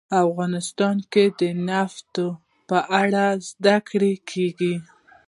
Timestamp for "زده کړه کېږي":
3.49-4.75